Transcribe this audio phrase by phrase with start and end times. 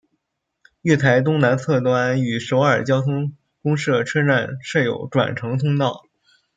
[0.81, 6.01] 月台东南侧端与首尔交通公社车站设有转乘通道。